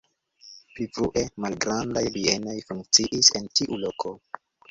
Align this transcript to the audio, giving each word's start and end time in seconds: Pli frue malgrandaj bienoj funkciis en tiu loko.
Pli 0.77 0.85
frue 0.95 1.23
malgrandaj 1.45 2.03
bienoj 2.17 2.57
funkciis 2.71 3.31
en 3.41 3.49
tiu 3.59 3.79
loko. 3.85 4.17